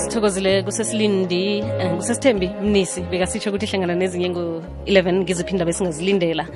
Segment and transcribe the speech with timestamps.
[0.00, 3.00] sithokozile kusesilindi eh, kusesithembi mnisi.
[3.00, 6.46] Bekasitsho ukuthi hlangana nezinye ngo-11 ngiziphi indaba esingazilindela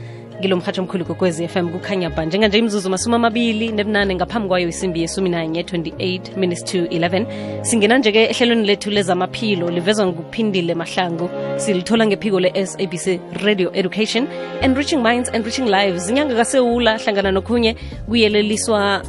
[0.41, 5.01] ngilo mhatsho omkhulu kokwezi FM kukhanya ba njenganje imzuzu masumi amabili nebunane ngaphambi kwayo isimbi
[5.01, 11.31] yesumi nanye 28 minutes to 11 singena nje-ke ehlelweni lethu lezamaphilo livezwa nguphindile mahlangu.
[11.57, 14.27] Silithola ngephiko le-sabc radio education.
[14.63, 16.11] And reaching minds and reaching lives.
[16.11, 17.77] Inyanga kasewula hlangana nokhunye
[18.09, 19.03] kuyeleliswa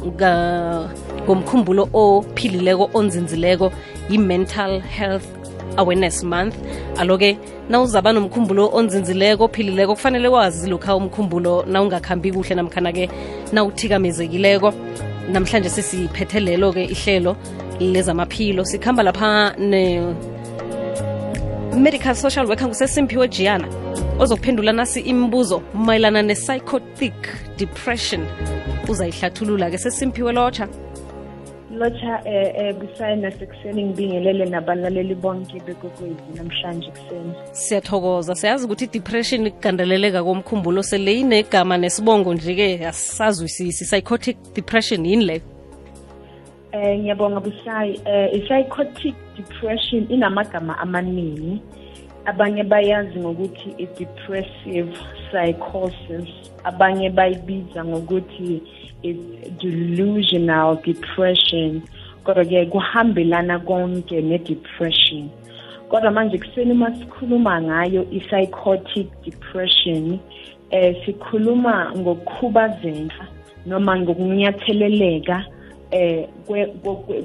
[1.24, 3.72] ngomkhumbulo ophilileko onzinzileko
[4.10, 5.26] yi-mental health
[5.76, 6.56] awareness month.
[6.98, 7.36] Alo-ke
[7.68, 13.10] nawuzaba nomkhumbulo onzinzileko ophilileko kufanele wazi lokha umkhumbulo nawungakhambi kuhle namkhana-ke
[13.52, 14.72] nawuthikamezekileko.
[15.32, 17.36] Namhlanje sesiphethe lelo-ke ihlelo
[17.80, 18.64] lezamaphilo.
[18.64, 20.14] Sikhamba lapha ne
[21.76, 23.68] medical social worker ngusesimphiwe giana
[24.18, 27.14] ozokuphendula nasi imibuzo mayelana ne-psychotic
[27.58, 28.26] depression.
[28.88, 30.68] Uzayihlathulula-ke sesimphiwe lotsha
[31.76, 38.34] lotsha eh eh busayi nasekuseni ngibingelele nabalaleli bonke bekokwezi namhlanje kuseni siyathokoza.
[38.34, 40.82] Siyazi ukuthi i-depression kugandeleleka komkhumbulo.
[40.82, 42.86] Sele inegama nesibongo nje-ke.
[42.86, 45.40] Asisazwisisi psychotic depression yini leyo?
[46.72, 48.00] Eh ngiyabonga busayi.
[48.04, 51.60] Eh i-psychotic depression inamagama amaningi.
[52.24, 54.92] Abanye bayazi ngokuthi i-depressive
[55.28, 56.28] psychosis.
[56.64, 58.62] Abanye bayibiza ngokuthi
[59.08, 59.16] is
[59.60, 61.82] delusional depression.
[62.24, 65.30] Kodwa-ke kuhambelana konke ne-depression.
[65.88, 70.18] Kodwa manje kuseni uma sikhuluma ngayo i-psychotic depression
[70.70, 73.26] eh sikhuluma ngokukhubazeka
[73.66, 75.44] noma ngokunyatheleleka
[75.90, 76.28] eh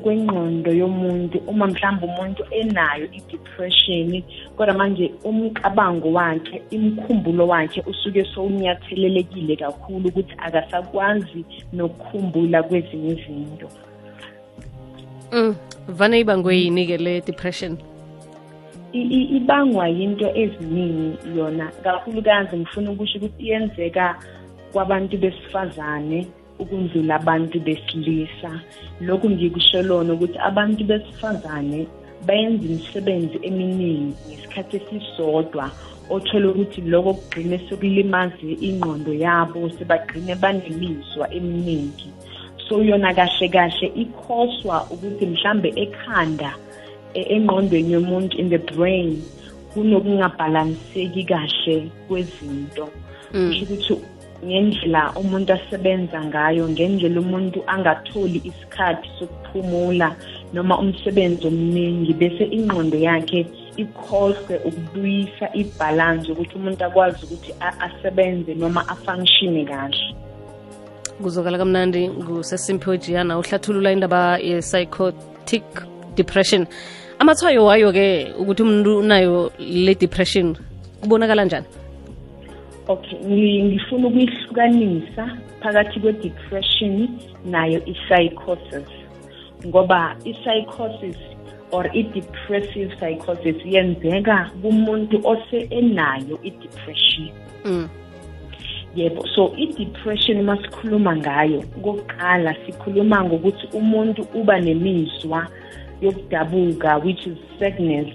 [0.04, 4.24] kwengqondo yomuntu uma mhlawumbe umuntu enayo i-depression
[4.58, 13.68] kodwa manje umcabango wakhe imkhumbulo wakhe usuke sowunyathelelekile kakhulu ukuthi akasakwazi nokukhumbula kwezinye izinto.
[15.32, 15.56] Mm
[15.88, 17.78] vane ibangwe yini-ke le depression?
[19.38, 24.16] Ibangwa yinto eziningi yona kakhulukazi ngifuna ukusho ukuthi iyenzeka
[24.72, 26.28] kwabantu besifazane.
[26.62, 28.52] Ukundlula abantu besilisa.
[29.02, 31.88] Lokhu ngikusholona ukuthi abantu besifazane
[32.28, 35.66] bayenza imisebenzi eminingi ngesikhathi esisodwa
[36.10, 42.10] othola ukuthi lokho kugcine sekulimaze ingqondo yabo sebagcine banemizwa eminingi.
[42.66, 46.52] So yona kahle kahle ikhoswa ukuthi mhlambe ekhanda
[47.14, 49.22] engqondweni yomuntu in the brain
[49.74, 52.90] kunokungabhalanseki kahle kwezinto.
[53.32, 53.94] Kusho ukuthi
[54.46, 60.16] ngendlela umuntu asebenza ngayo ngendlela umuntu angatholi isikhathi sokuphumula
[60.54, 63.46] noma umsebenzi omningi bese ingqondo yakhe
[63.78, 67.52] ikhohlwe ukubuyisa ibhalansi ukuthi umuntu akwazi ukuthi
[67.86, 70.16] asebenze noma afunctione kahle.
[71.22, 75.66] Kuzokala kamnandi ngusesimphiwe jiyana uhlathulula indaba ye-psychotic
[76.16, 76.66] depression.
[77.20, 80.58] Amathwayo wayo-ke ukuthi umuntu unayo le depression
[81.02, 81.81] kubonakala njani?
[82.88, 83.20] Okay
[83.64, 87.10] ngifuna ukuyihlukanisa phakathi kwe-depression
[87.46, 88.90] nayo i-psychosis
[89.68, 91.18] ngoba i-psychosis
[91.72, 97.30] or i-depressive psychosis yenzeka kumuntu ose enayo i-depression
[97.66, 97.90] mm.
[98.96, 105.48] yebo so i-depression uma sikhuluma ngayo kokuqala sikhuluma ngokuthi umuntu uba nemizwa
[106.02, 108.08] yokudabuka which is sadness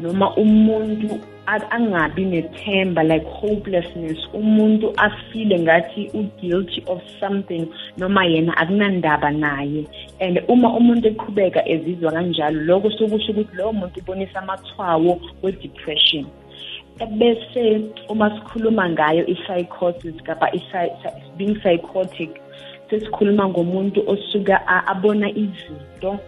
[0.00, 4.18] noma umuntu angabi nethemba like hopelessness.
[4.34, 9.86] Umuntu afile ngathi u-guilty of something noma yena akunandaba naye.
[10.20, 16.26] And uma umuntu eqhubeka ezizwa kanjalo lokho sokusho ukuthi lowo muntu ubonisa amathwawo we-depression.
[17.18, 20.50] Bese uma sikhuluma ngayo i-psychosis kapa
[21.36, 22.30] being psychotic
[22.90, 26.18] sesikhuluma ngomuntu osuka abona izinto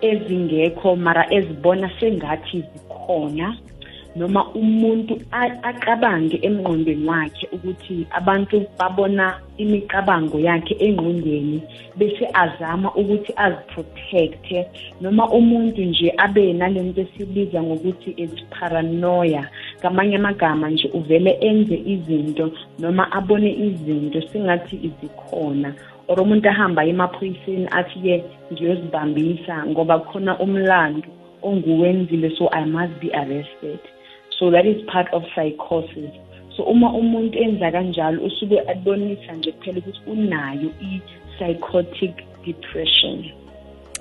[0.00, 3.56] ezingekho mara ezibona sengathi zikhona
[4.18, 5.14] noma umuntu
[5.70, 9.26] acabange emngqondweni wakhe ukuthi abantu babona
[9.62, 11.58] imicabango yakhe engqondweni
[11.98, 14.58] bese azama ukuthi aziprotecte.
[15.00, 19.48] Noma umuntu nje abe nalento esibiza ngokuthi is paranoia.
[19.80, 25.74] Ngamanye amagama nje uvele enze izinto noma abone izinto singathi izikhona.
[26.08, 31.08] Or umuntu ahamba emaphoyiseni athi-ke ngiyozibambisa ngoba khona umlando
[31.42, 33.80] onguwenzile so i must be arrested.
[34.38, 36.10] So that is part of psychosis.
[36.56, 42.14] So uma umuntu enza kanjalo usuke abonisa nje kuphela ukuthi unayo i-psychotic
[42.46, 43.24] depression.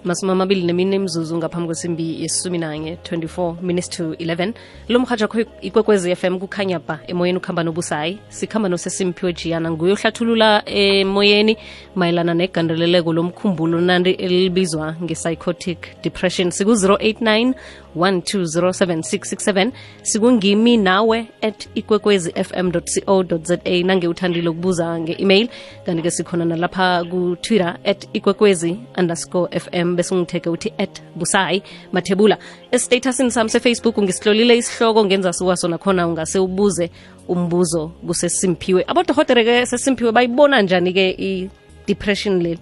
[0.08, 4.54] Masumi amabili nemine imzuzu ngaphambi kwesimbi yesumi nanye 24 minutes to 11
[4.90, 8.20] lo mrhatsha kho ikwekwezi fm kukhanya ba emoyeni ukuhamba nobusayi.
[8.30, 11.58] Sikhamba nosesimphiwe jiyana nguye ohlathulula emoyeni
[11.96, 16.50] mayelana negandeleleko lomkhumbulo nandi elibizwa nge-psychotic depression.
[16.52, 17.54] Siku-089
[17.98, 19.72] 1207667
[20.02, 25.50] sikungimi nawe at ikwekwezi fm co za nange uthandile ukubuza nge-email
[25.86, 32.38] kanti-ke sikhona nalapha ku-twitter at ikwekwezi underscore fm bese ungitheke uthi at busayi mathebula.
[32.72, 36.90] Esitatusini sami sefacebook ngisihlolile isihloko ngenza siwa sona khona ungase ubuze
[37.28, 42.60] umbuzo kusesimphiwe abodohotere-ke sesimphiwe bayibona njani-ke i-depression leli?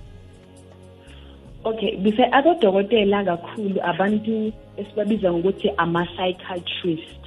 [1.65, 7.25] Okay bise abodokotela kakhulu abantu esibabiza ngokuthi ama-psychiatrist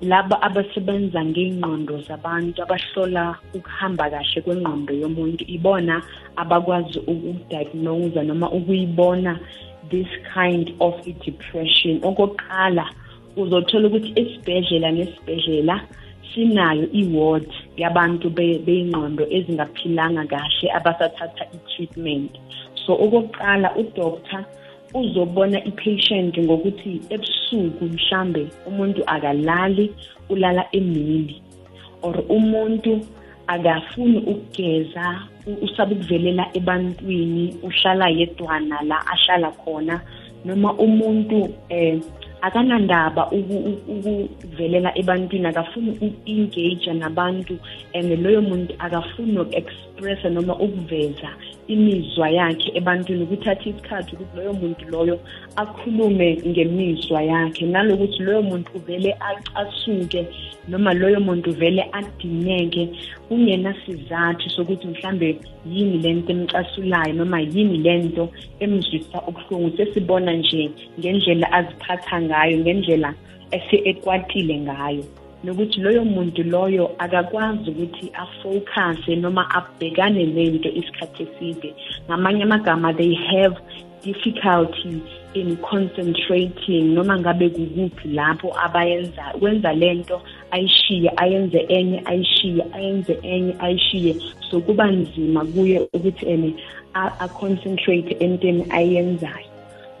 [0.00, 6.00] laba abasebenza ngey'ngqondo zabantu abahlola ukuhamba kahle kwengqondo yomuntu ibona
[6.40, 9.36] abakwazi ukudiagnose noma ukuyibona
[9.90, 10.94] this kind of
[11.26, 12.00] depression.
[12.00, 12.84] Okokuqala
[13.36, 15.76] uzothola ukuthi esibhedlela nesibhedlela
[16.32, 22.32] sinayo i-ward yabantu bey'ngqondo ezingaphilanga kahle abasathatha i-treatment.
[22.86, 24.44] So okokuqala udoctor
[24.94, 29.92] uzobona i-patient ngokuthi ebusuku mhlambe umuntu akalali
[30.28, 31.42] ulala emini
[32.02, 33.00] or umuntu
[33.46, 35.20] akafuni ukugeza
[35.62, 40.00] usaba ukuvelela ebantwini uhlala yedwana la ahlala khona
[40.44, 42.00] noma umuntu eh
[42.42, 47.58] akanandaba ukuvelela ebantwini akafuni uku-engage nabantu
[47.94, 51.30] and loyo muntu akafuni uku-expressa noma ukuveza
[51.68, 53.26] imizwa yakhe ebantwini.
[53.26, 55.20] Kuthatha isikhathi ukuthi loyo muntu loyo
[55.56, 57.66] akhulume ngemizwa yakhe.
[57.66, 60.26] Nalokuthi loyo muntu uvele acasuke
[60.68, 62.88] noma loyo muntu vele adineke
[63.28, 68.28] kungenasizathu sokuthi mhlambe yini lento emcasulayo noma yini lento
[68.60, 69.76] emzwisa ubuhlungu.
[69.76, 73.10] Sesibona nje ngendlela aziphatha ngayo ngendlela
[73.50, 75.04] ese-ekwatile ngayo
[75.44, 81.74] nokuthi loyo muntu loyo akakwazi ukuthi afocuse noma abhekane nento isikhathi eside
[82.06, 83.56] ngamanye amagama they have
[84.04, 85.02] difficulty
[85.34, 93.54] in concentrating noma ngabe kukuphi lapho abayenza kwenza lento ayishiye ayenze enye ayishiye ayenze enye
[93.58, 94.16] ayishiye
[94.50, 96.54] so kuba nzima kuye ukuthi ene
[96.94, 99.49] a-concentrate entweni ayenzayo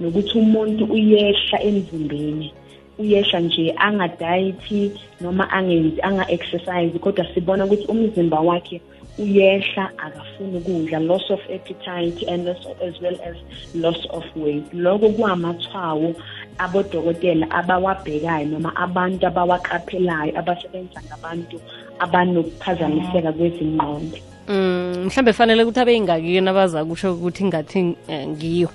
[0.00, 2.52] nokuthi umuntu uyehla emzimbeni
[2.98, 8.80] uyehla nje angadayithi noma angenzi anga-exercise kodwa sibona ukuthi umzimba wakhe
[9.18, 13.36] uyehla akafuni ukudla loss of appetite and as well as
[13.74, 14.64] loss of weight.
[14.74, 16.14] Lokho kuwamathwawo
[16.58, 21.60] abodokotela abawabhekayo noma abantu abawaqaphelayo abasebenza ngabantu
[21.98, 24.18] abanokuphazamiseka kwezingqondo.
[24.48, 28.68] Mm mhlambe fanele ukuthi abe ingaki nabaza kusho ukuthi ngathi eh, ngiyo.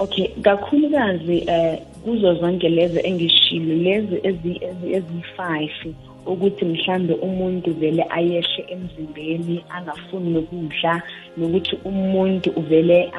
[0.00, 5.94] Okay kakhulukazi eh kuzo zonke lezi engishilo lezi eziyi-five
[6.26, 11.02] ukuthi mhlambe umuntu vele ayeshe emzimbeni angafuni nokudla
[11.36, 13.12] nokuthi umuntu uvele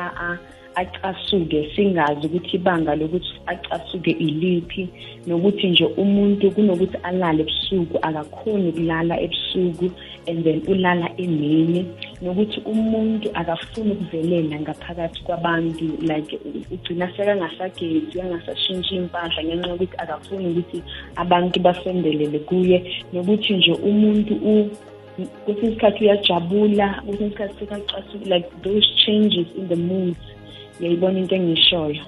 [0.75, 4.89] acasuke singazi ukuthi ibanga lokuthi acasuke iliphi
[5.27, 9.91] nokuthi nje umuntu kunokuthi alale ebusuku akakhoni ukulala ebusuku
[10.27, 11.85] and then ulala emini.
[12.21, 16.39] Nokuthi umuntu akafuni ukuvelela ngaphakathi kwabantu like
[16.71, 20.83] ugcina sekangasagezi angasashintshi impahla ngenxa yokuthi akafuni ukuthi
[21.15, 22.77] abantu basendelele kuye.
[23.13, 24.33] Nokuthi nje umuntu
[25.45, 30.15] kwesinye isikhathi uyajabula kwesinye isikhathi sekacasuka like those changes in the mood.
[30.79, 32.01] Yayibona into engiyishoyo?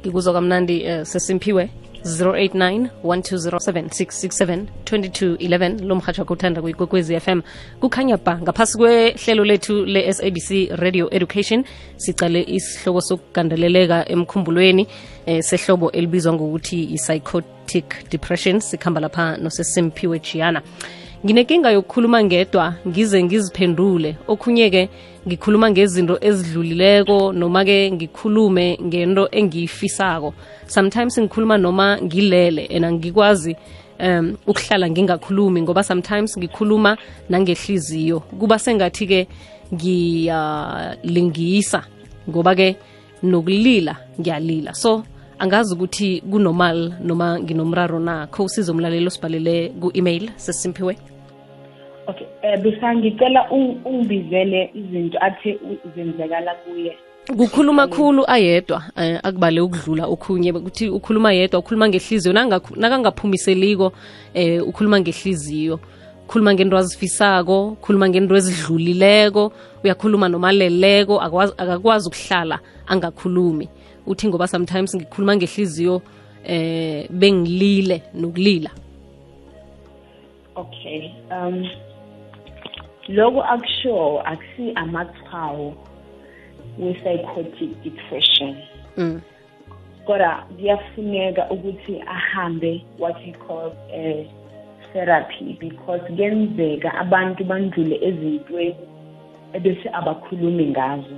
[0.00, 1.70] Ngikuzwa kamnandi uh, sesimphiwe
[2.08, 7.40] 089 1207667 2211 lo mhatsha kuthanda kuyikwekwezi FM
[7.80, 11.64] kukhanya ba ngaphasi kwehlelo lethu le-SABC Radio Education
[11.96, 14.86] sicale isihloko sokugandeleleka emkhumbulweni
[15.26, 18.60] eh, sehlobo elibizwa ngokuthi i-psychotic depression.
[18.60, 20.62] Sikhamba lapha nosesimphiwe Giana
[21.24, 24.16] nginenkinga yokukhuluma ngedwa ngize ngiziphendule.
[24.28, 24.88] Okhunye-ke
[25.26, 30.34] ngikhuluma ngezinto ezidlulileko noma-ke ngikhulume ngento engiyifisako.
[30.66, 33.56] Sometimes ngikhuluma noma ngilele and angikwazi
[34.00, 36.96] um ukuhlala ngingakhulumi ngoba sometimes ngikhuluma
[37.28, 38.20] nangehliziyo.
[38.20, 39.26] Kuba sengathi-ke
[39.74, 40.62] ngiyalingisa
[42.28, 42.76] ngoba-ke
[43.22, 44.74] nokulila ngiyalila.
[44.74, 45.02] So
[45.38, 48.26] angazi ukuthi kunormal noma nginomraro na?
[48.26, 50.96] Kho usizo umlaleli osibhalele ku-email sesimphiwe
[52.08, 53.50] okay um besangicela
[53.84, 55.58] ungibizele izinto athe
[55.96, 56.96] zenzekala kuye.
[57.36, 62.32] Kukhuluma khulu ayedwa um akubale ukudlula okhunye ukuthi ukhuluma yedwa ukhuluma ngehliziyo
[62.76, 63.92] nakangaphumiseliko
[64.34, 65.80] um ukhuluma ngehliziyo
[66.28, 69.52] khuluma ngento azifisako khuluma ngento ezidlulileko
[69.84, 73.68] uyakhuluma nomaleleko akakwazi ukuhlala angakhulumi
[74.08, 76.02] uthi ngoba sometimes ngikhuluma ngehliziyo
[76.44, 78.70] eh bengilile nokulila.
[80.56, 81.68] Okay um
[83.08, 85.74] lokho akusho akusi amathwawo
[86.78, 88.56] we-psychotic depression.
[88.96, 89.20] Mm.
[90.08, 94.26] kodwa kuyafuneka ukuthi ahambe what we call uh,
[94.92, 98.76] therapy because kuyenzeka abantu bandlule ezintweni
[99.52, 101.16] ebese abakhulumi ngazo.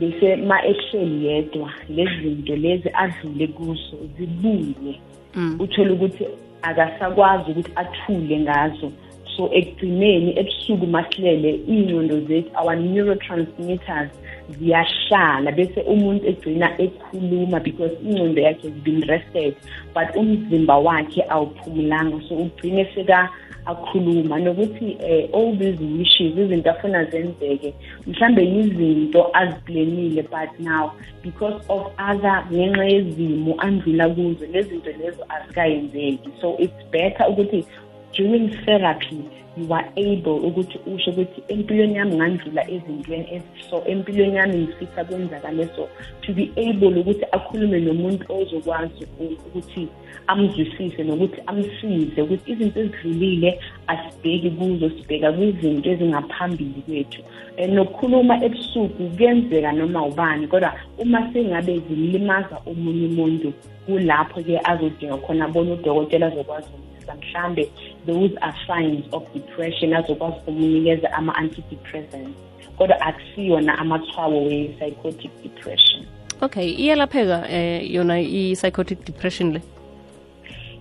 [0.00, 4.94] Bese ma ehleli yedwa lezi zinto lezi adlule kuso zibuye
[5.34, 5.56] Mm.
[5.60, 6.24] uthole ukuthi
[6.62, 8.92] akasakwazi ukuthi athule ngazo
[9.36, 14.10] so ekugcineni ebusuku masilele iy'ngcondo zethu our neurotransmitters
[14.58, 19.54] ziyahlala bese umuntu egcina ekhuluma because ingcondo yakhe has been rested
[19.94, 23.28] but umzimba wakhe awuphumulanga so ugcine seka
[23.66, 24.38] akhuluma.
[24.38, 27.74] Nokuthi eh all these wishes izinto afuna zenzeke
[28.06, 30.92] mhlambe yizinto aziplanile but now
[31.22, 36.30] because of other ngenxa yezimo andlula kuzo lezi zinto lezo azikayenzeki.
[36.40, 37.64] So it's better ukuthi
[38.12, 39.24] during therapy
[39.56, 45.68] you are able ukuthi usho ukuthi empilweni yami ngandlula ezintweni eziso empilweni yami ngifisa kwenzakale.
[45.76, 45.88] So
[46.22, 49.88] to be able ukuthi akhulume nomuntu ozokwazi ukuthi
[50.26, 57.22] amzwisise nokuthi amsize ukuthi izinto ezidlulile asibheki kuzo sibheka kwizinto ezingaphambili kwethu.
[57.58, 63.52] Um nokukhuluma ebusuku kuyenzeka noma ubani kodwa uma sengabe zimlimaza omunye umuntu
[63.86, 67.68] kulapho-ke azodinga khona abona udokotela azokwazi ukumsiza mhlambe
[68.06, 72.36] those are signs of depression azokwazi ukumnikeza ama-antidepressants.
[72.78, 76.06] Kodwa akusiyona amathwawo we-psychotic depression.
[76.42, 79.62] Okay iyalapheka eh yona i-psychotic depression le?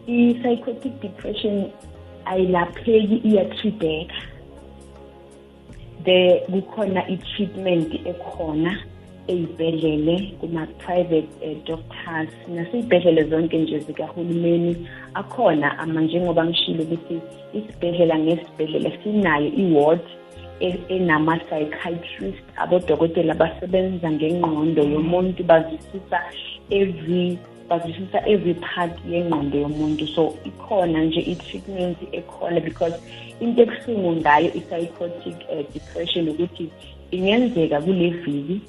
[0.08, 1.72] I-psychotic depression
[2.26, 4.16] ayilapheki iyatreateka.
[6.06, 8.78] The kukhona i-treatment ekhona
[9.34, 14.88] ey'bhedlele kuma-private uh, doctors nasey'bhedlele zonke nje zikahulumeni.
[15.14, 17.20] Akhona njengoba ngishilo ukuthi
[17.54, 20.02] isibhedlela ngesibhedlela sinayo i-ward
[20.90, 26.20] enama-psychiatrist abodokotela basebenza ngengqondo yomuntu bazwisisa
[26.70, 27.38] every
[27.70, 30.08] bazwisisa every part yengqondo yomuntu.
[30.08, 32.96] So ikhona nje i-treatment ekhona because
[33.40, 36.70] into ebuhlungu ngayo i-psychotic uh, depression ukuthi
[37.12, 38.62] ingenzeka kule viki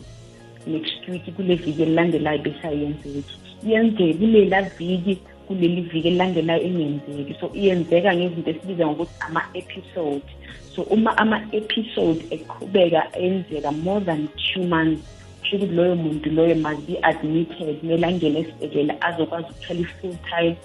[0.67, 3.25] next week kule viki elilandelayo besayenzeki
[3.67, 7.35] iyenzeka kulela viki kuleli viki elilandelayo engenzeki.
[7.41, 10.29] So iyenzeka ngezinto esibiza ngokuthi ama-episode.
[10.75, 16.87] So uma ama-episode eqhubeka enzeka more than two months kusho ukuthi loyo muntu loyo must
[16.87, 20.57] be admitted kumele angene esibhedlela azokwazi ukuthola i-full time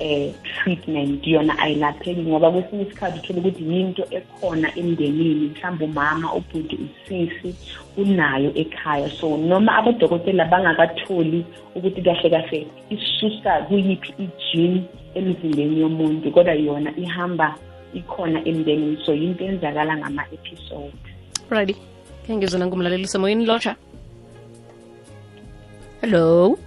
[0.00, 6.78] eh treatment yona ayilapheki ngoba kwesinye isikhathi uthola ukuthi yinto ekhona emndenini mhlawumbe umama ubhuti
[6.84, 7.54] usisi
[7.96, 9.10] unayo ekhaya.
[9.10, 14.84] So noma abodokotela bangakatholi ukuthi kahle kahle isusa kuyiphi ijini
[15.14, 17.54] emzimbeni yomuntu kodwa yona ihamba
[17.94, 18.98] ikhona emndenini.
[19.06, 21.04] So yinto enzakala ngama-episode.
[21.50, 21.74] Righty
[22.26, 23.76] ke ngizona ngumlaleli semoyeni lotsha.
[26.00, 26.58] Hello?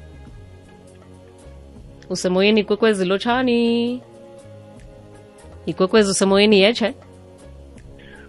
[2.10, 4.02] Usemoyeni ikwekwezi lotshani
[5.66, 6.94] ikwekwezi usemoyeni yeche.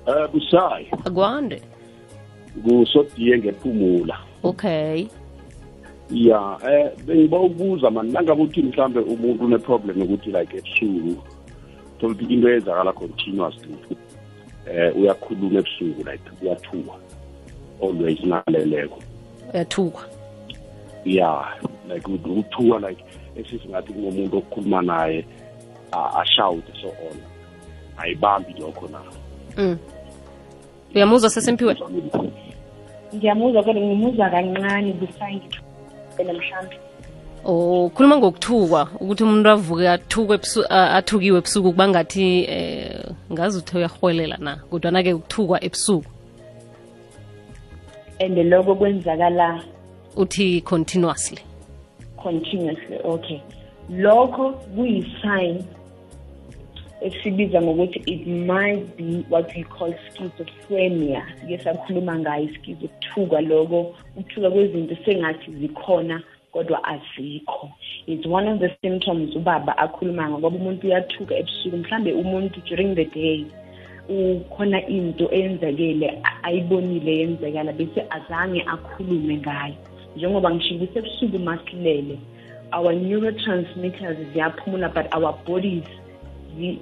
[0.07, 1.63] Um busayi akwande
[2.65, 5.07] kusodiye ngephumula okay.
[6.11, 11.23] Ya eh bengiba ukubuza mani nangabe uthi mhlambe umuntu une problem ukuthi like ebusuku
[12.01, 13.77] thola ukuthi into eyenzakala continuously
[14.71, 16.95] eh uyakhuluma ebusuku like uyathuka
[17.83, 18.99] always naleleko.
[19.55, 20.03] Uyathukwa
[21.05, 21.47] ya
[21.89, 23.05] like uthuka like
[23.37, 25.25] esisingathi kungomuntu okukhuluma naye
[25.93, 27.19] ashawute so on.
[27.97, 28.99] Ayibambi lokho na.
[29.57, 29.79] Mm.
[30.95, 31.77] uyamuzwa sesempiwe
[33.15, 34.93] ngiyamuzwa kodwa ngimuzwa kancane
[36.19, 36.77] mhlawumbe
[37.45, 43.59] oh khuluma ngokuthukwa ukuthi umuntu avuke athukwe ebusu- a- athukiwe ebusuku kuba ngathi eh ngazi
[43.59, 46.11] uthe uyarhwelela na kodwana-ke ukuthukwa ebusuku.
[48.21, 49.63] And lokho kwenzakala
[50.17, 51.39] uthi continuously
[52.23, 52.99] continuously.
[53.05, 53.41] Okay.
[53.91, 55.65] Lokho kuyi-sign
[57.01, 61.23] esibiza ngokuthi it might be what we call schizophrenia.
[61.41, 66.23] Sike sakhuluma ngayo ischizo ukuthuka loko ukuthuka kwezinto sengathi zikhona
[66.53, 67.71] kodwa azikho.
[68.07, 73.05] It's one of the symptoms ubaba akhuluma ngoba umuntu uyathuka ebusuku mhlambe umuntu during the
[73.05, 73.47] day
[74.09, 79.75] ukhona into eyenzekele a- ayibonile yenzekala bese azange akhulume ngayo.
[80.19, 82.19] Njengoba ngishilo sebusuku ebusuku masilele
[82.73, 85.85] our neurotransmitters ziyaphumula but our bodies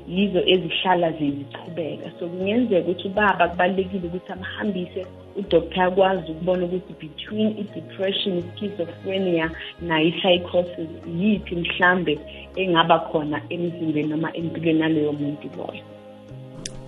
[0.09, 2.11] yizo ezihlala zizichubeka.
[2.19, 9.51] So kungenzeka ukuthi ubaba kubalulekile ukuthi amhambise udoktor akwazi ukubona ukuthi between i-depression i-schizophrenia
[9.83, 10.89] nayo i-psychosis
[11.19, 12.19] yiphi mhlambe
[12.57, 15.83] engaba khona emzimbeni noma empilweni yaleyo muntu loyo.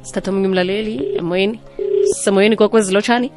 [0.03, 1.61] Sithatha omunye umlaleli emoyeni.
[2.05, 3.31] Semoyeni kwakwezilotshani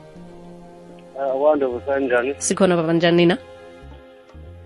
[1.40, 3.38] kwande busanjani sikhona baba njani nina?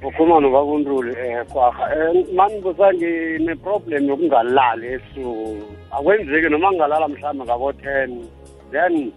[0.03, 8.25] Ukhuluma nobakuntuli um kwaha um mani busa ngine-problem yokungalali esuku akwenzeki noma ngingalala mhlawumbe ngabo-ten.
[8.71, 9.11] Then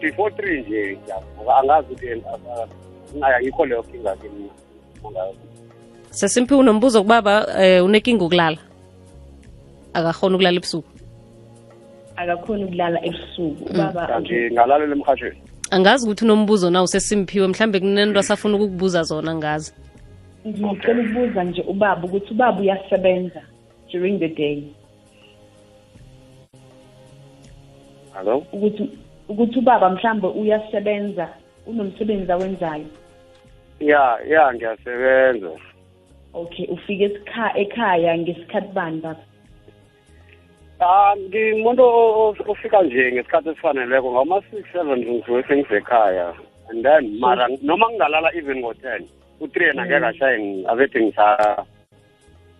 [0.00, 2.22] before three nje ngiyavuka angazi ukuthi
[3.22, 5.22] ayikho leyo kinga ke mina.
[6.10, 8.58] Sesimpi unombuzo kubaba um unekinga ukulala?
[9.94, 10.88] Akakhona ukulala ebusuku?
[12.16, 13.64] Akakhoni ukulala ebusuku.
[13.70, 19.74] Ubaba kanti ngalalela emhatshweni angazi ukuthi unombuzo na usesimphiwe mhlambe kunento asafuna ukukubuza zona ngazi
[20.46, 23.42] ngicela ukubuza nje ubaba ukuthi ubaba uyasebenza
[23.92, 24.62] during the day.
[28.14, 28.46] Hello?
[28.52, 28.90] Ukuthi
[29.28, 31.28] ukuthi ubaba mhlambe uyasebenza
[31.66, 32.86] unomsebenzi awenzayo.
[33.80, 35.50] Ya ya ngiyasebenza.
[36.34, 39.20] Okay ufike esikha ekhaya ngesikhathi bani baba
[40.80, 41.82] Ah ngimuntu
[42.52, 46.34] ofika nje ngesikhathi esifaneleko ngama-six seven ngisuke sengisekhaya
[46.68, 49.02] and then mara noma ngingalala even ngo-ten
[49.40, 51.64] u-three yena ngeke ashaye abethi ngisa-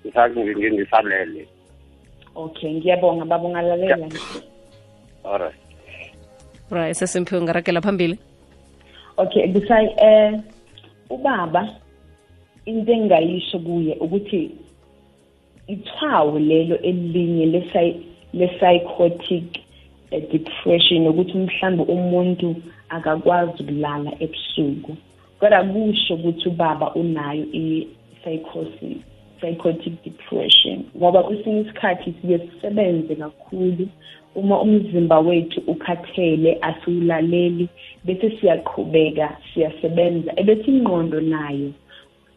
[0.05, 1.45] ngisa- ngi- ngisalele.
[2.37, 4.09] Okay ngiyabonga baba ungalalela
[5.25, 5.61] alright
[6.71, 6.97] right.
[6.97, 8.17] Sesimphiwe ngarakela phambili.
[9.19, 10.41] Okay busayi eh
[11.11, 11.69] ubaba
[12.67, 14.51] into engingayisho kuye ukuthi
[15.69, 17.97] ithwawo lelo elinye lesi-
[18.33, 19.45] le-psychotic
[20.11, 22.57] eh, depression ukuthi mhlawumbe umuntu
[22.89, 24.97] akakwazi ukulala ebusuku.
[25.41, 28.99] Kodwa kusho ukuthi ubaba unayo i-psychosis
[29.41, 33.89] psychotic depression ngoba kwesinye isikhathi siye sisebenze kakhulu.
[34.35, 37.69] Uma umzimba wethu ukhathele asiwulaleli
[38.05, 41.71] bese siyaqhubeka siyasebenza ebese ingqondo nayo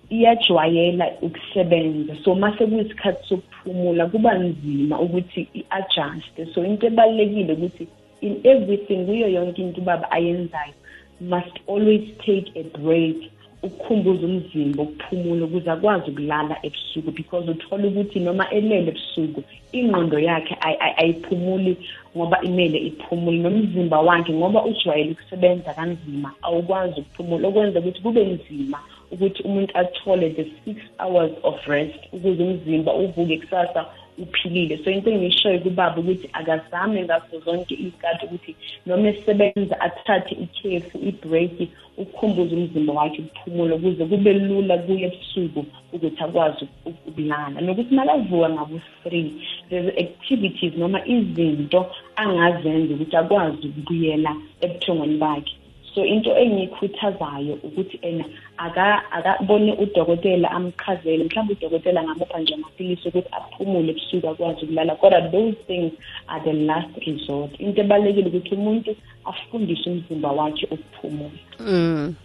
[0.10, 2.16] iyajwayela ukusebenza.
[2.24, 7.88] So mase kuyisikhathi sokuphumula kuba nzima ukuthi i-adjuste so into ebalulekile ukuthi
[8.22, 10.74] in everything kuyo yonke into ubaba ayenzayo
[11.22, 13.16] must always take a break
[13.64, 17.12] ukukhumbuza umzimba ukuphumula ukuze akwazi ukulala ebusuku.
[17.12, 21.78] Because uthola ukuthi noma elele ebusuku ingqondo yakhe ay- ay- ayiphumuli
[22.18, 23.38] ngoba imele iphumule.
[23.38, 27.48] Nomzimba wakhe ngoba ujwayele ukusebenza kanzima awukwazi ukuphumula.
[27.48, 28.80] Okwenza ukuthi kube nzima
[29.12, 33.86] ukuthi umuntu athole the six hours of rest ukuze umzimba uvuke kusasa
[34.20, 34.78] uphilile.
[34.84, 41.58] So into engiyishoyo kubaba ukuthi akazame ngaso zonke iy'khathi ukuthi noma esebenza athathe ikhefu ibreak
[41.98, 48.50] ukukhumbuza umzimba wakhe ukuphumula ukuze kube lula kuye ebusuku ukuthi akwazi uk- ukulala nokuthi makavuka
[48.50, 49.32] ngabo-three
[49.70, 51.80] there's activities noma izinto
[52.16, 55.59] angazenza ukuthi akwazi ukubuyela ebuthongweni bakhe
[56.00, 58.26] so into engiyikhuthazayo ukuthi ena
[58.58, 65.22] aka- akabone udokotela amchazele mhlawumbe udokotela angamupha nje amaphilisi ukuthi aphumule ebusuku akwazi ukulala kodwa
[65.32, 65.92] those things
[66.28, 67.60] are the last resort.
[67.60, 71.40] Into ebalulekile ukuthi umuntu afundise umzimba wakhe ukuphumula.
[71.60, 72.16] Mm.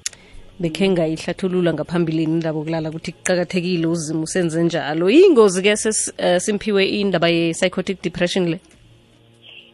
[0.60, 5.10] Bekhe ngayihlathulula ngaphambilini indaba yokulala ukuthi kuqakathekile uzima usenze njalo.
[5.10, 8.60] Iyingozi-ke ses- eh, simphiwe indaba ye-psychotic depression le?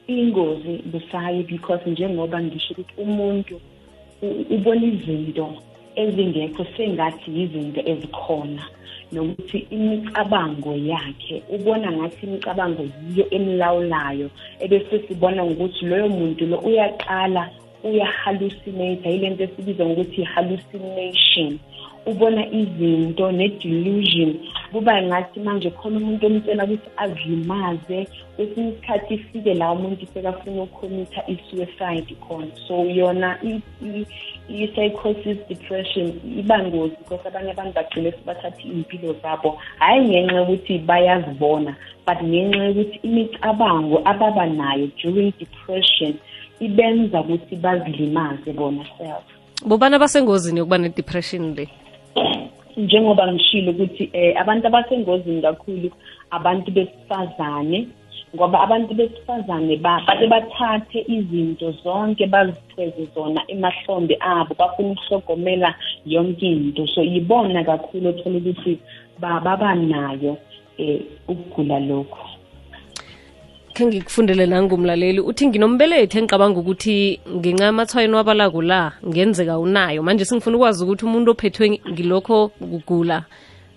[0.08, 3.60] Ingozi busayi because njengoba ngisho ukuthi umuntu u-
[4.22, 5.46] ubona izinto
[6.02, 8.64] ezingekho sengathi yizinto ezikhona.
[9.12, 14.28] Nokuthi imicabango yakhe ubona ngathi imicabango yiyo emlawulayo
[14.64, 17.42] ebese sibona ngokuthi loyo muntu lo uyaqala
[17.84, 21.52] uyahallucinate yile nto esibiza ngokuthi i-hallucination.
[22.06, 24.34] Ubona izinto ne-delusion.
[24.72, 31.22] Kuba ngathi manje khona umuntu omtshela ukuthi azilimaze kwesinye isikhathi ifike la umuntu sekafuna ukhomitha
[31.26, 32.46] i-suicide khona.
[32.68, 33.38] So yona
[34.48, 39.58] i-psychosis depression iba ngozi because abanye abantu bagcine sebathatha iy'mpilo zabo.
[39.78, 46.14] Hhayi ngenxa yokuthi bayazibona but ngenxa yokuthi imicabango ababa nayo during depression
[46.60, 49.24] ibenza ukuthi bazilimaze bona self.
[49.66, 51.68] Bobana basengozini yokuba ne-depression le
[52.76, 55.90] njengoba ngishilo ukuthi eh abantu abasengozini kakhulu
[56.30, 57.86] abantu besifazane
[58.34, 65.74] ngoba abantu besifazane ba- bake bathathe izinto zonke bazitheze zona emahlombe abo bafuna ukuhlogomela
[66.06, 66.86] yonke into.
[66.86, 68.78] So yibona kakhulu othola ukuthi
[69.18, 70.36] ba- babanayo
[70.78, 72.29] eh ukugula lokho
[73.80, 80.02] khe ngikufundele nangumlaleli uthi nginombelethi engicabanga ukuthi ngenxa yamathwayeni wabalako la ngenzeka unayo.
[80.02, 83.24] Manje singifuna ukwazi ukuthi umuntu ophethwe ngilokho kugula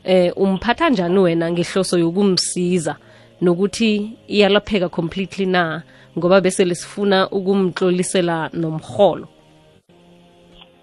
[0.04, 2.96] eh umphatha njani wena ngehloso yokumsiza?
[3.42, 5.84] Nokuthi iyalapheka completely na?
[6.18, 9.28] Ngoba bese lesifuna ukumtlolisela nomholo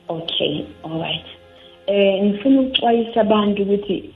[0.09, 1.27] okay all right.
[1.87, 4.15] Eh ngifuna ukuxwayisa abantu ukuthi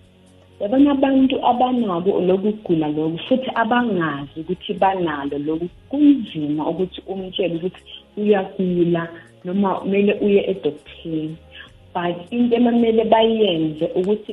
[0.60, 7.82] yabona abantu abanabo loku kugula lokhu futhi abangazi ukuthi banalo lokhu kunzima ukuthi umtshele ukuthi
[8.16, 9.02] uyagula
[9.44, 11.36] noma kumele uye edoktheni.
[11.94, 14.32] But into emamele bayenze ukuthi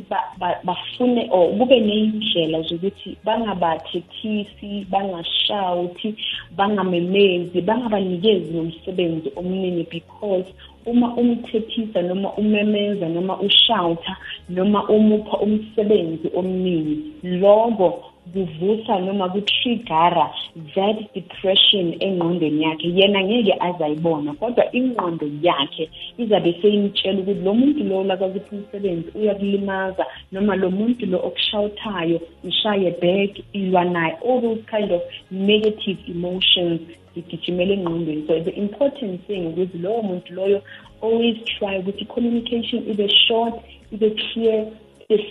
[0.66, 6.16] bafune or kube ney'ndlela zokuthi bangabathethisi bangashawuthi
[6.58, 10.48] bangamemezi bangabanikezi nomsebenzi omningi because
[10.86, 14.18] uma umthethisa noma umemeza noma ushawutha
[14.50, 20.34] noma umupha umsebenzi omningi lokho kuvusa noma kutrigara
[20.76, 22.88] that depression engqondweni yakhe.
[22.88, 30.06] Yena ngeke azayibona kodwa ingqondo yakhe izabe seyimtshela ukuthi lo muntu lo lakaziphi umsebenzi uyakulimaza
[30.32, 36.82] noma lo muntu lo okushawuthayo mshaye back ilwa naye all those kind of negative emotions
[37.16, 38.28] zigijimela engqondweni.
[38.28, 40.62] So the important thing ukuthi lowo muntu loyo
[41.02, 43.56] always try ukuthi communication ibe short
[43.92, 44.66] ibe clear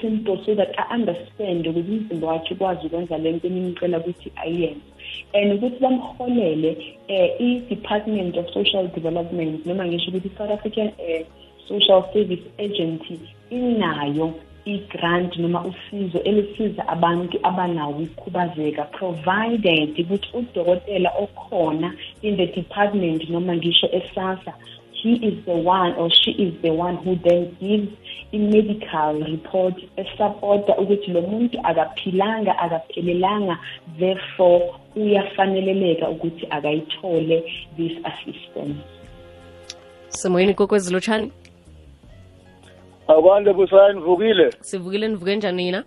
[0.00, 4.90] simple so that a-understand ukuthi umzimba wakhe ukwazi ukwenza le nto enimcela ukuthi ayenze.
[5.34, 6.70] And ukuthi bamholele
[7.08, 11.24] um i-department of social development noma ngisho ukuthi i-south african um
[11.68, 13.18] social service agency
[13.50, 23.28] inayo i-grant noma usizo elisiza abantu abanawo ukukhubazeka provided ukuthi udokotela okhona in the department
[23.28, 24.52] noma ngisho esasa
[25.02, 27.88] he is the one or she is the one who then gives
[28.32, 33.58] i-medical report esupporta ukuthi lo muntu akaphilanga akaphelelanga.
[33.98, 37.42] Therefore uyafaneleleka ukuthi akayithole
[37.76, 38.80] this assistance.
[40.08, 41.32] Semoyeni kokwezi lotshani.
[43.08, 45.84] Akwande busayi nivukile sivukile nivuke njani nina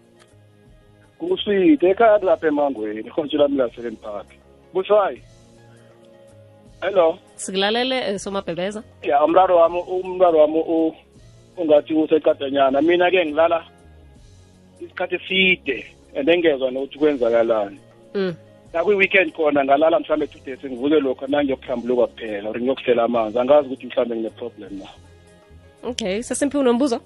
[1.19, 4.28] kuswide ekhaya kulapha emangweni ihontshi lami lasekeni park
[4.73, 5.21] busayi
[6.82, 7.17] hello?
[7.43, 10.60] Sikulalele eh, somabhebeza ya umraro wami umraro wami
[11.58, 13.60] ungathi useqadanyana mina-ke ngilala
[14.82, 17.77] isikhathi eside and engezwa nokuthi kwenzakalani.
[18.13, 18.36] Mm.
[18.73, 23.39] nakwi-weekend khona ngalala mhlawumbe two days ngivuke lokho nangiyokuhlambuluka kuphela or ngiyokusela amanzi.
[23.39, 24.88] Angazi ukuthi mhlawumbe ngine-problem na.
[25.84, 26.99] Okay sesimphi unombuzo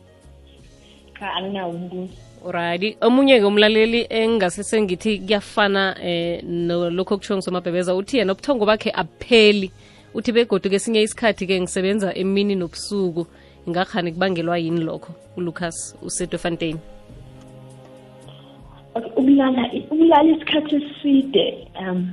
[1.19, 2.13] cha anginawo umbuzo.
[2.45, 8.91] Alrighty omunye ke umlaleli engase sengithi kuyafana eh lokho okutsho ngisomabhebeza uthi yena ubuthongo bakhe
[8.91, 9.71] abupheli
[10.13, 13.27] uthi begodu kesinye isikhathi ke ngisebenza emini nobusuku
[13.67, 15.11] ingakhani kubangelwa yini lokho?
[15.37, 16.77] uLucas usedofontein
[18.95, 22.11] okay ukulala ukulala isikhathi eside um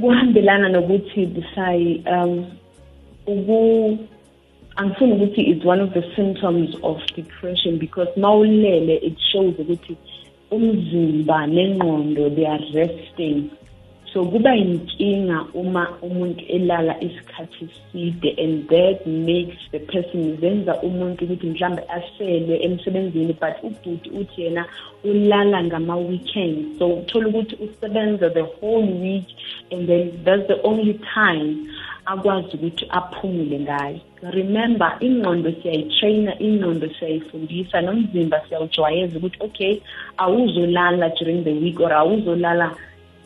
[0.00, 2.46] kuhambelana nokuthi busayi um
[3.26, 3.98] uku
[4.76, 9.96] angifuni ukuthi it's one of the symptoms of depression because mawulele it shows ukuthi
[10.50, 13.50] umzimba nengqondo they are resting.
[14.12, 21.24] So kuba yinkinga uma umuntu elala isikhathi eside and that makes the person zenza umuntu
[21.24, 24.66] ukuthi mhlambe asele emsebenzini but ubhuti uthi yena
[25.04, 26.78] ulala ngama-weekend.
[26.78, 29.28] So uthola ukuthi usebenza the whole week
[29.70, 31.56] and then that's the only time
[32.06, 34.00] akwazi ukuthi aphumule ngayo.
[34.22, 39.80] Remember ingqondo siyayitraina ingqondo siyayifundisa nomzimba siyawujwayeza ukuthi okay
[40.16, 42.76] awuzolala during the week or awuzolala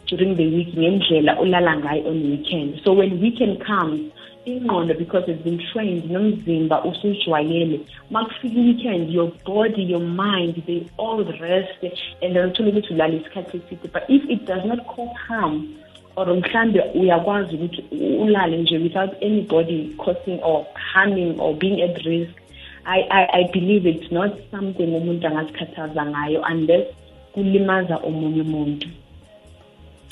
[0.07, 2.81] during the week ngendlela olala ngayo on weekend.
[2.85, 4.13] So when weekend comes
[4.47, 7.81] ingqondo because it's been trained nomzimba usujwayele.
[8.11, 11.83] Makufika weekend your body your mind they all rest
[12.23, 13.93] and then uthola ukuthi ulala isikhathi eside.
[13.93, 15.77] But if it does not cause harm
[16.17, 17.85] or mhlambe uyakwazi ukuthi
[18.21, 22.33] ulale nje without anybody causing or harming or being at risk
[22.87, 26.87] I, I, I believe it's not something umuntu angazikhathaza ngayo unless
[27.33, 28.89] kulimaza omunye umuntu.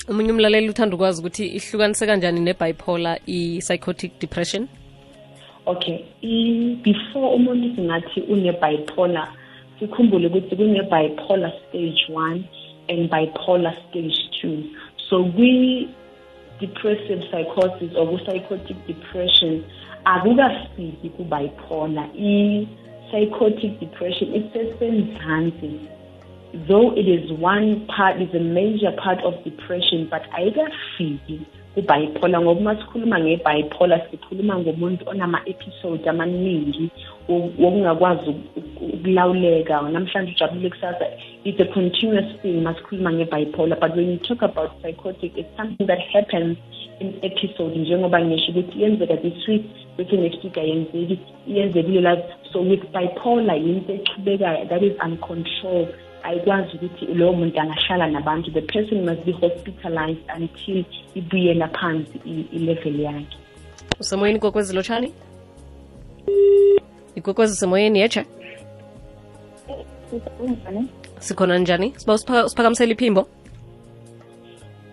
[0.09, 4.67] Omunye umlaleli uthanda ukwazi ukuthi ihlukanise kanjani ne-bipolar i-psychotic depression?
[5.65, 5.97] Okay
[6.83, 9.27] before umuntu singathi une-bipolar
[9.79, 12.43] sikhumbule ukuthi kune-bipolar stage one
[12.89, 14.63] and bipolar stage two.
[15.09, 19.63] So kwi-depressive psychosis or ku-psychotic depression
[20.05, 22.09] akukafiki ku-bipolar.
[22.15, 25.92] I-psychotic depression isesenzansi
[26.67, 31.41] though it is one part is a major part of depression but ayikafiki
[31.73, 36.89] ku-bipolar ngoba uma sikhuluma nge-bipolar sikhuluma ngomuntu onama-episode amaningi
[37.29, 38.29] wokungakwazi
[38.93, 41.05] ukulawuleka namhlanje ujabulile kusasa
[41.43, 43.79] it's a continuous thing uma sikhuluma nge-bipolar.
[43.79, 46.57] But when you talk about psychotic it's something that happens
[46.99, 49.65] in episode njengoba ngisho ukuthi yenzeka this week
[49.97, 52.17] bese next week ayenzeki iyenzekile la
[52.51, 55.89] so with bipolar yinto echubekayo that is uncontrolled
[56.23, 58.51] ayikwazi ukuthi lowo muntu angahlala nabantu.
[58.51, 63.37] The person must be hospitalized until ibuyela phansi i- i-level yakhe.
[63.99, 65.13] Usemoyeni ikokwezi lotshani?
[67.15, 68.25] Ikokwezi usemoyeni yeche
[71.19, 71.93] sikhona njani?
[71.97, 73.27] Siba usipha- usiphakamisela iphimbo?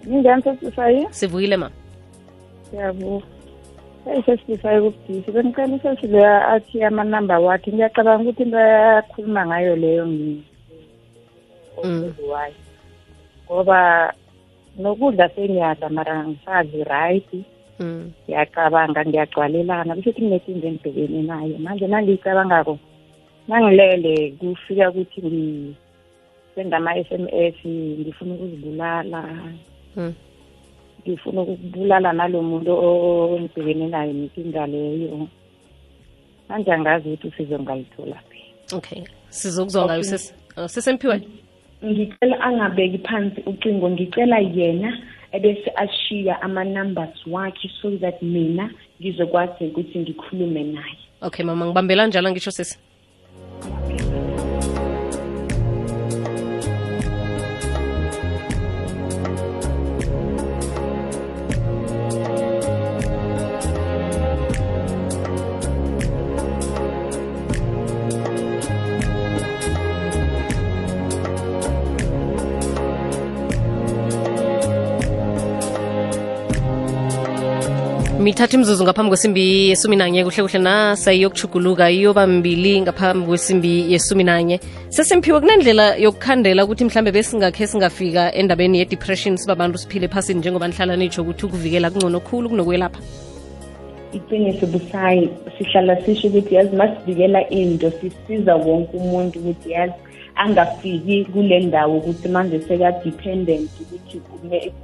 [0.06, 1.08] Ninjani sesifisayo?
[1.10, 1.70] sivuyile ma
[2.70, 3.26] Siyavuka.
[4.10, 5.30] eyi sesifisayo kubudisi.
[5.32, 7.72] Bengicela usesi leya athi amanamba wakhe.
[7.72, 10.42] Ngiyacabanga ukuthi into ayakhuluma ngayo leyo ngi
[11.84, 12.14] Mm.
[12.28, 12.54] wayo.
[13.46, 14.14] Ngoba
[14.78, 17.30] nokudla sengiyadla mara ngisadli right.
[17.80, 18.12] mm.
[18.26, 21.58] Ngiyacabanga ngiyagcwalelana kusho ukuthi kunekinto engibhekene nayo.
[21.58, 22.78] Manje nangiyicabangako
[23.48, 25.74] nangilele kufika ukuthi ngi
[26.54, 29.24] sendama SMS ngifuna ukuzibulala
[29.96, 30.14] Mm.
[31.02, 35.28] ngifuna ukubulala nalo muntu ongibhekene nayo nenkinga leyo
[36.48, 38.40] manje angazi ukuthi usizo ngalithola phi
[38.76, 40.02] okay sizokuzwa ngayo
[40.56, 41.20] Okay.
[41.82, 44.98] Sesi uh, sesemphiwe ngicela angabeki phansi ucingo ngicela yena
[45.32, 50.98] ebese ashiya ama-numbers wakhe so that mina ngizokwazi ukuthi ngikhulume naye.
[51.22, 52.78] Okay mama ngibambela njalo ngisho sesi
[78.20, 84.60] mithatha imzuzu ngaphambi kwesimbi yesumi nanye kuhle kuhle nasayiyokuchuguluka iyoba mbili ngaphambi kwesimbi yesumi nanye
[84.88, 91.22] sesimphiwe kunendlela yokukhandela ukuthi mhlambe besingakhe singafika endabeni ye-depression sibabantu siphile ephasini njengoba nihlala nitsho
[91.22, 93.00] ukuthi ukuvikela kungcono khulu kunokwelapha.
[94.12, 99.94] Iqiniso busayi sihlala sisho ukuthi yazi masivikela into sisiza wonke umuntu ukuthi yazi
[100.40, 104.20] angafiki kule ndawo ukuthi manje seka-dependent ukuthi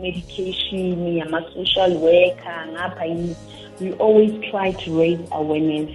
[0.02, 3.36] medication yama-social worker ngapha yini.
[3.80, 5.90] We always try to raise awareness.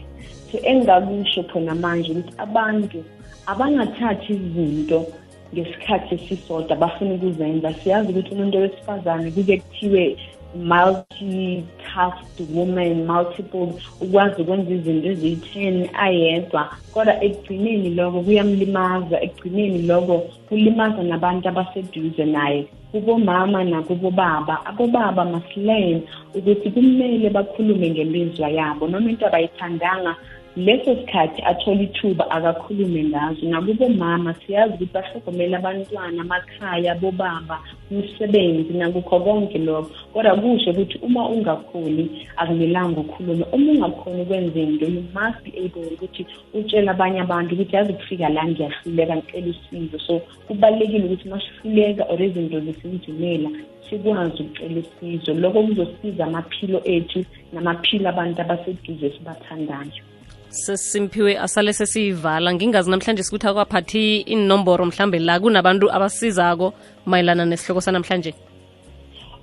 [0.51, 3.03] So engingakusho khona manje ukuthi abantu
[3.45, 5.05] abangathathi izinto
[5.53, 7.73] ngesikhathi esisodwa bafuna ukuzenza.
[7.73, 10.17] Siyazi ukuthi umuntu wesifazane kuke kuthiwe
[10.55, 16.63] multi-tasked woman multiple ukwazi ukwenza izinto eziyi-ten ayedwa.
[16.93, 20.15] Kodwa ekugcineni loko kuyamlimaza ekugcineni loko
[20.49, 24.65] kulimaza nabantu abaseduze naye kubomama nakubobaba.
[24.65, 26.01] Abobaba masilearn
[26.35, 30.15] ukuthi kumele bakhulume ngemizwa yabo noma into abayithandanga
[30.55, 33.45] leso sikhathi athola ithuba akakhulume ngazo.
[33.45, 37.59] Nakubomama siyazi ukuthi bahlogomela abantwana amakhaya bobaba
[37.91, 39.89] umsebenzi nakukho konke lokho.
[40.13, 43.45] Kodwa kusho ukuthi uma ungakhoni akumelanga ukhulume.
[43.53, 48.29] Uma ungakhoni ukwenza into you must be able ukuthi utshele abanye abantu ukuthi yazi ukufika
[48.29, 49.99] la ngiyahluleka ngicela usizo.
[49.99, 53.49] So kubalulekile ukuthi masihluleka or izinto zisinjimela
[53.89, 55.33] sikwazi ukucela usizo.
[55.33, 60.10] Lokho kuzosiza amaphilo ethu namaphilo abantu abaseduze sibathandayo
[60.51, 62.53] sesimphiwe asale sesiyivala.
[62.53, 66.73] Ngingazi namhlanje sikuthi akwaphathi inomboro mhlambe la kunabantu abasizako
[67.05, 68.33] mayelana nesihloko sanamhlanje.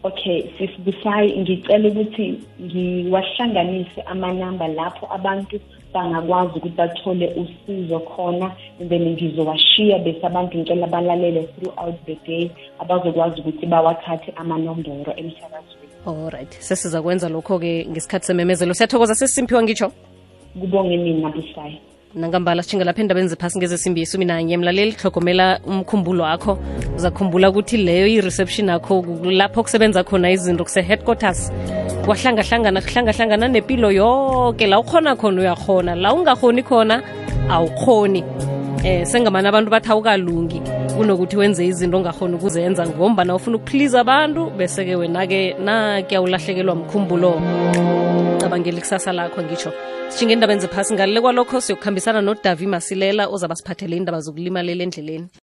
[0.04, 5.60] Okay sisibusayi ngicela ukuthi ngiwahlanganise amanamba lapho abantu
[5.94, 8.52] bangakwazi ukuthi bathole usizo khona
[8.88, 15.88] then ngizowashiya bese abantu ngicela balalele throughout the day abazokwazi ukuthi bawathathe amanomboro emsakazweni.
[16.06, 18.74] Alright sesiza kwenza lokho-ke ngesikhathi sememezelo.
[18.74, 19.92] Siyathokoza sesimphiwa ngitsho
[20.60, 21.80] kubonge mina busayi
[22.14, 26.58] nangambala sitshinga lapha endabeni zephasi ngezesimbi yesumi nanye mlaleli hlogomela umkhumbulo wakho.
[26.96, 31.52] Uzakhumbula ukuthi leyo i-reception yakho lapho kusebenza khona izinto kuse-headquarters
[32.04, 37.02] kwahlangahlangana kuhlangahlangana nempilo yonke la ukhona khona uyakhona la ungakhoni khona
[37.50, 38.24] awukhoni
[38.84, 40.62] eh sengamani abantu bathi awukalungi.
[40.96, 47.40] Kunokuthi wenze izinto ongakhoni ukuzenza ngombana ufuna ukuplease abantu bese-ke wena-ke nakuyawulahlekelwa mkhumbulo.
[48.40, 49.72] Cabangeli kusasa lakho ngitsho
[50.08, 55.28] sitshinga endabeni ziphasi ngalile kwalokho siyokuhambisana nodavi masilela ozaba siphathele indaba zokulimalela endleleni